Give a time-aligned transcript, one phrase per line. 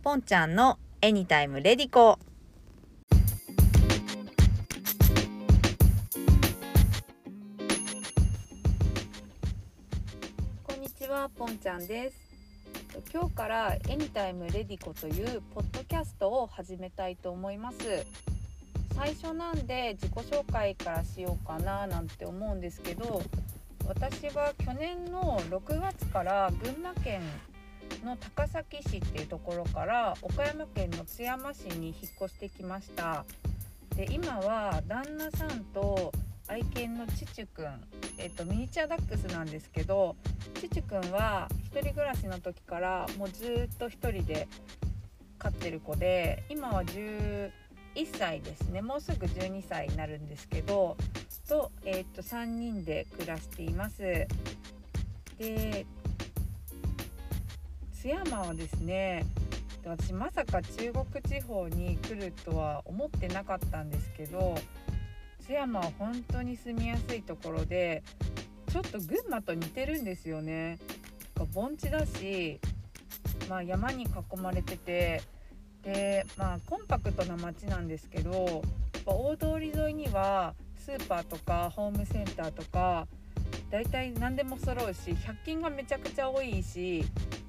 [0.00, 2.18] ポンちゃんの Anytime Ready Go。
[10.62, 12.16] こんにちはポンちゃんです。
[13.12, 17.78] 今日から Anytime Ready Go というポッドキャストを始めたいと思います。
[18.94, 23.22] 最初なんで自己紹介からしようかななんて思うんですけど
[23.86, 27.22] 私は去年の6月から群馬県
[28.04, 33.24] の高崎市っていうところから岡山県の津山市に引っ越してきました
[33.96, 36.12] で今は旦那さんと
[36.48, 37.66] 愛犬のチチュくん、
[38.16, 40.16] えっと、ミニチュアダックスなんですけど
[40.60, 44.48] チチュくんは1人暮らしの時からもうずっと1人で
[45.38, 47.50] 飼ってる子で今は11
[48.18, 50.96] 歳ですねもうすぐ12歳になるんですけど
[51.48, 54.26] と,、えっと3人で暮らしています。
[55.38, 55.86] で
[58.08, 59.26] 津山はですね
[59.84, 64.54] 私まさか中国地方に来るとは思ってなかったんですけど
[65.44, 68.02] 津山は本当に住みやすいところで
[68.72, 70.78] ちょっと群馬と似てるんですよね。
[71.54, 72.60] 盆地だし、
[73.48, 75.22] まあ、山に囲まれてて
[75.82, 78.62] で、まあ、コンパクトな街なんですけど
[79.06, 83.06] 大通り沿いにはスーパーとかホームセンターとか
[83.70, 87.04] 大体何でも揃うし100均がめちゃくちゃ多いし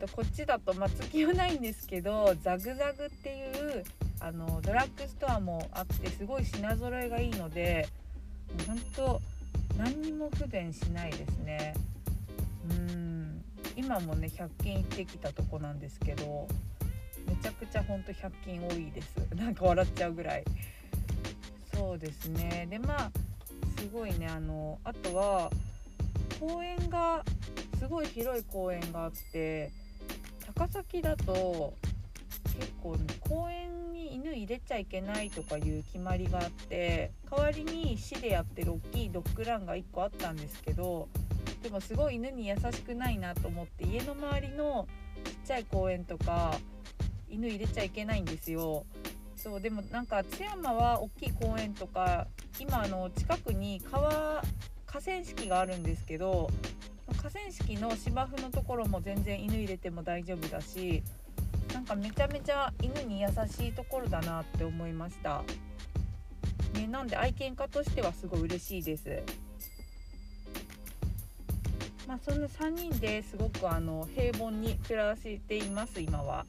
[0.00, 3.84] とこっちだと松木はないんですけどザグザグっていう
[4.18, 7.86] あのドラッグストアもあってすごい品揃えがいいので
[8.56, 9.20] もう本当
[9.76, 11.74] 何にも不便しないですね。
[12.70, 13.44] うん。
[13.76, 16.48] 今もね100均行ってきたとこなんですけど
[17.26, 19.16] めちゃくちゃほんと100均多いです。
[19.34, 20.44] なんか笑っちゃうぐらい。
[21.74, 22.66] そうですね。
[22.70, 23.10] でまあ
[23.78, 25.50] すごいねあのあとは
[26.40, 27.22] 公園が
[27.78, 29.70] すごい広い公園があって
[30.60, 31.72] 高崎だと
[32.58, 41.08] 結構、ね、公園に犬入れちゃいけないとかいう決まりがあって代わりに市でやってる大きいドッグランが1個あったんですけど
[41.62, 44.86] でもすごい犬に優しくないなと思って家の周りの
[45.24, 46.54] ちっちゃい公園とか
[47.30, 48.84] 犬入れちゃいけないんですよ。
[49.36, 52.26] そうでもなんか津山は大きい公園とか
[52.58, 54.44] 今あの近くに川
[54.84, 56.50] 河川敷があるんですけど
[57.22, 61.02] 河川敷の芝生のところも全然犬入れても大丈夫だし
[61.74, 65.42] なんかめちゃめちゃ犬に優しいところだなって思いました、
[66.74, 69.22] ね、なんで愛犬家としてはすごい嬉しいです
[72.08, 76.46] まあそんな3人ですごくあの平凡に暮らしています今は。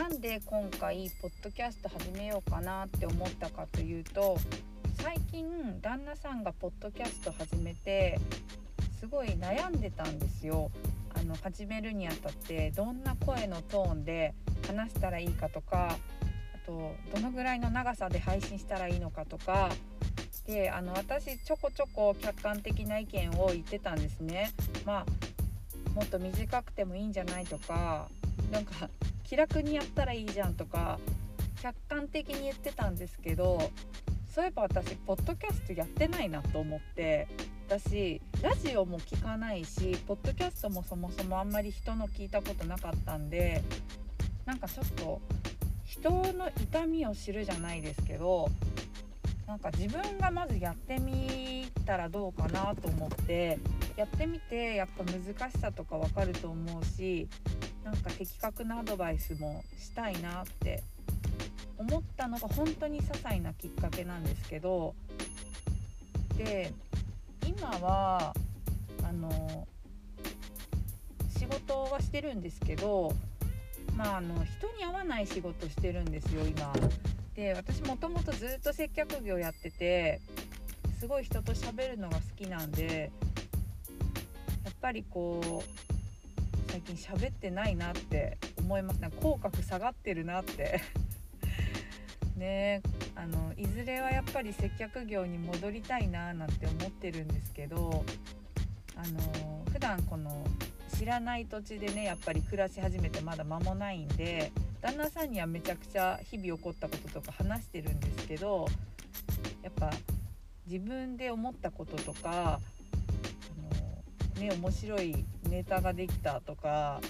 [0.00, 4.38] なんで今回ポッドキャスト始めようかなって思ったかというと
[5.02, 8.18] 最近旦那さんがポッドキャスト始めて
[8.98, 10.70] すごい悩んでたんですよ。
[11.14, 14.32] あの始めるにあたってどんな声のトーンで
[14.66, 15.98] 話したらいいかとか
[16.54, 19.68] あとどのぐらいの長さで配信したらいいのかとか
[20.46, 24.52] であの私ちょこちょこ客観的な意見を言ってたんですね。
[24.86, 28.08] まあもっと短くてもいいんじゃないとか
[28.50, 28.88] なんか
[29.30, 30.98] 気楽にやったらいいじゃんとか
[31.62, 33.70] 客観的に言ってたんですけど
[34.34, 37.28] そういえば私ポッドキャストやってないなと思って
[37.68, 43.62] 私ラジオも聞かないしポッドキャストもそもそもあんまり人の聞いたことなかったんで
[44.46, 45.20] なんかちょっと
[45.84, 48.48] 人の痛みを知るじゃないですけど
[49.46, 53.60] なんか自分がまずやってみたらどうかなと思って
[53.94, 57.28] やってみてやっぱ難しさとかわかると思うし
[57.84, 60.82] なんか的確なアドバイスもしたいなって
[61.78, 64.94] 思ったのが本当に些細なきっかけなんですけど
[66.36, 66.72] で
[67.46, 68.34] 今は
[69.02, 69.66] あの
[71.38, 73.14] 仕事はしてるんですけど
[73.96, 76.72] まああの人に会わない仕事してるんですよ今。
[77.34, 80.20] で私もともとずっと接客業やってて
[80.98, 83.10] すごい人と喋るのが好きなんで
[84.64, 85.89] やっぱりこう
[86.70, 88.98] 最近喋ってないなって思います。
[89.00, 90.80] ね口角下がってるなって。
[92.36, 92.80] ね
[93.16, 98.04] あのいずれはやっぱり接客業に戻りたいななんて思ってるんですけど
[98.96, 100.46] あの普段この
[100.96, 108.66] 知らない土地でねやっぱり暮らし始めてまだ間もないんで旦那さんにはめちゃくちゃ日々起こったこととか話してるんですけど
[109.62, 109.90] やっぱ
[110.66, 112.60] 自分で思ったこととか
[114.40, 117.00] ね面白いネタができたとか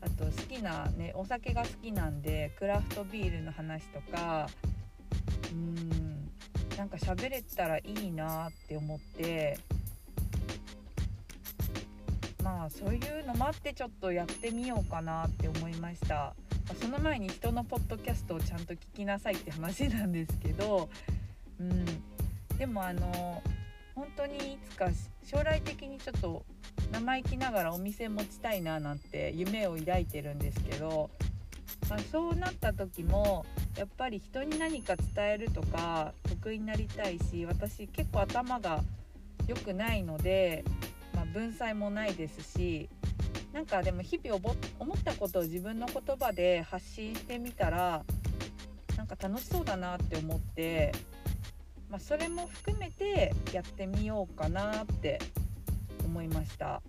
[0.00, 4.48] あと好きなねお酒が好きなんでクラフトビールの話とか
[5.52, 6.30] うん
[6.76, 9.58] なんか喋れたらいいなって思って
[12.42, 16.34] まあそういうのもあってちょっとやってみようかなって思いました、
[16.80, 20.88] その前に人のポッドキャストをちゃんと聞きなさいって話なんですけど
[21.60, 21.84] うん
[22.56, 23.42] でもあの
[23.98, 24.88] 本当にいつか
[25.24, 26.44] 将来的にちょっと
[26.92, 31.10] 生意気ながらお店持ちたいななんて夢を抱いてるんですけど、
[31.90, 33.44] まあ、そうなった時も
[33.76, 38.82] やっぱり人に何か伝えるとか得意になりたいし私結構頭が
[39.48, 40.64] 良くないので、
[41.14, 42.88] まあ、文才もないですし
[43.52, 44.40] なんかでも日々
[44.78, 48.04] 思ったことを自分の言葉で発信してみたら
[48.96, 50.92] なんか楽しそうだなって思って、
[51.90, 55.18] まあ、それも含めてやってみようかなって
[56.04, 56.82] 思いました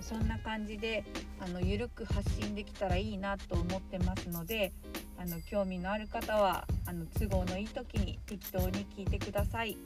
[0.00, 1.04] そんな感じで
[1.40, 4.72] あのゆるく発信できたらいいなと思ってますので
[5.18, 9.76] あの興味のある方はあの都合のいい時に適当に聞いてください。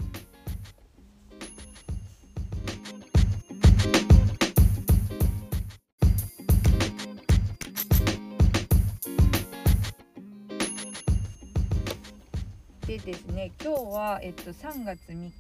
[12.87, 15.33] でですね今日は、えっと、3月3日、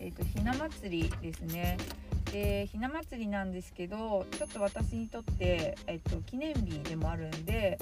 [0.00, 1.76] えっと、ひな祭りですね。
[2.32, 7.78] でひな祭りなんですけどちょっと私にとって、えっと、記念日でもあるんで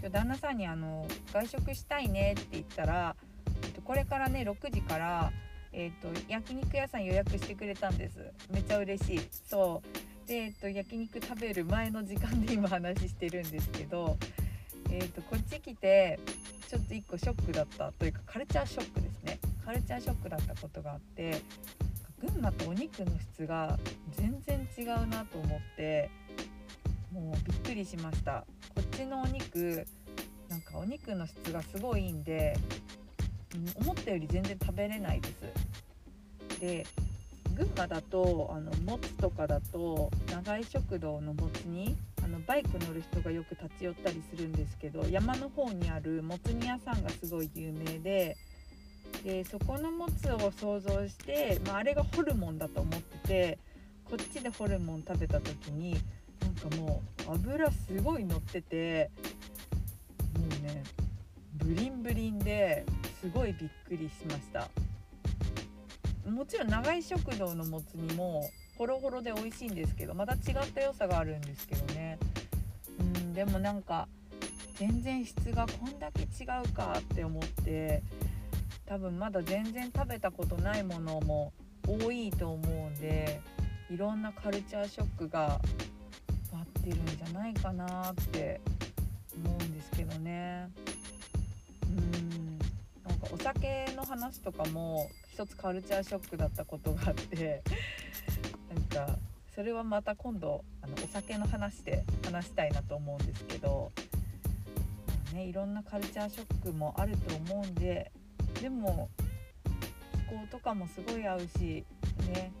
[0.00, 3.16] 今日旦那さんにあの外食したいねって言ったら、
[3.62, 5.32] えっと、これからね6時から、
[5.72, 8.18] えっと、焼肉屋さん予約してくれたんです。
[8.50, 9.20] めっちゃ嬉しい。
[9.48, 9.82] そ
[10.26, 10.28] う。
[10.28, 14.18] で、えっと、焼肉食べる前の時間で今話してるんですけど、
[14.92, 16.18] えっと、こっち来て
[16.68, 19.38] ちょっと1個ショックだったというかカルチャーショックですね。
[19.64, 21.42] カルチャーショックだったことがあって
[22.20, 23.78] 群馬とお肉の質が
[24.12, 26.10] 全然違うなと思って
[27.12, 28.44] もうびっくりしました。
[28.74, 29.86] こっちのお肉
[30.48, 32.56] なんかお肉の質がすごいいいんで、
[33.56, 36.60] ん、思ったより全然食べれないです。
[36.60, 36.86] で
[37.56, 41.96] 群馬だとあのもつとかだと長井食堂のもつ煮
[42.30, 48.36] のバイク乗る人がよく立ち寄ったりするんですけど山の方にあるもつ煮屋さんがすごい有名で
[49.24, 53.58] でそこのもつを想像して、まあ、あれがホルモンだと思ってて
[54.04, 55.96] こっちでホルモン食べた時に
[56.40, 59.10] なんかもう油すごい乗ってて
[60.38, 60.82] もうね
[61.54, 62.84] ブリンブリンで
[63.20, 64.68] すごいびっくりしました。
[66.30, 68.48] もちろん長井食堂のもつ煮も
[68.78, 72.18] ホロホロで美味しいんですけどまた違った良さがあるんですけどね。
[72.98, 74.08] うんでもなんか
[74.76, 78.02] 全然質がこんだけ違うかって思って
[78.86, 81.52] 多分まだ全然食べたことないものも
[81.86, 83.40] 多いと思うんで
[83.90, 85.60] いろんなカルチャーショックが
[86.52, 88.60] 待ってるんじゃないかなって
[89.44, 90.68] 思うんですけどね。
[93.20, 97.62] かお酒の話とかも一つカルチャーショックだったことがあって
[98.74, 99.18] なんか
[99.54, 103.92] それはまた今度あのお酒の話で話したいなと思うんですけど、
[105.06, 108.10] まあね、いろんなカルチャーショックもあると思うんで
[108.60, 109.10] でも
[110.28, 111.84] 気候とかもすごい合うし
[112.32, 112.52] ね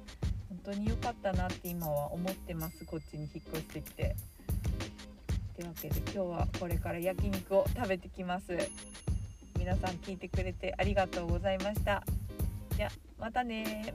[0.48, 4.16] 本当に良かったなって今は思ってますこっちに引っ越してきて。
[5.60, 8.56] というわけで今日はこれから焼肉を食べてきます。
[9.70, 12.02] 皆さん聞いてくれてありがとうございました。
[12.76, 13.94] じゃまたね